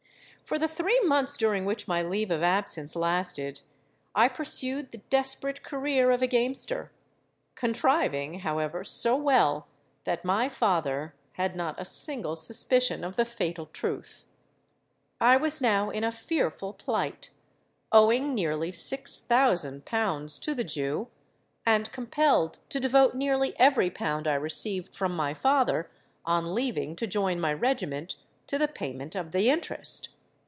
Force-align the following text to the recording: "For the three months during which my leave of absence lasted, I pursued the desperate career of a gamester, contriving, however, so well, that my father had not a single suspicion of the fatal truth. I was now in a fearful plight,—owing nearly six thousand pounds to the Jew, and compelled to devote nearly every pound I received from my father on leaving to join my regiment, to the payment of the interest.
"For 0.43 0.59
the 0.59 0.67
three 0.67 0.99
months 1.05 1.37
during 1.37 1.63
which 1.63 1.87
my 1.87 2.01
leave 2.01 2.29
of 2.29 2.43
absence 2.43 2.97
lasted, 2.97 3.61
I 4.13 4.27
pursued 4.27 4.91
the 4.91 4.97
desperate 4.97 5.63
career 5.63 6.11
of 6.11 6.21
a 6.21 6.27
gamester, 6.27 6.91
contriving, 7.55 8.39
however, 8.41 8.83
so 8.83 9.15
well, 9.15 9.69
that 10.03 10.25
my 10.25 10.49
father 10.49 11.15
had 11.33 11.55
not 11.55 11.79
a 11.79 11.85
single 11.85 12.35
suspicion 12.35 13.05
of 13.05 13.15
the 13.15 13.23
fatal 13.23 13.67
truth. 13.67 14.25
I 15.21 15.37
was 15.37 15.61
now 15.61 15.89
in 15.89 16.03
a 16.03 16.11
fearful 16.11 16.73
plight,—owing 16.73 18.35
nearly 18.35 18.73
six 18.73 19.17
thousand 19.19 19.85
pounds 19.85 20.37
to 20.39 20.53
the 20.53 20.65
Jew, 20.65 21.07
and 21.65 21.89
compelled 21.93 22.59
to 22.67 22.81
devote 22.81 23.15
nearly 23.15 23.57
every 23.57 23.89
pound 23.89 24.27
I 24.27 24.33
received 24.35 24.93
from 24.93 25.15
my 25.15 25.33
father 25.33 25.89
on 26.25 26.53
leaving 26.53 26.97
to 26.97 27.07
join 27.07 27.39
my 27.39 27.53
regiment, 27.53 28.17
to 28.47 28.57
the 28.57 28.67
payment 28.67 29.15
of 29.15 29.31
the 29.31 29.49
interest. 29.49 30.09